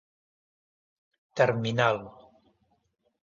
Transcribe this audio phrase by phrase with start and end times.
[1.39, 2.01] Terminal: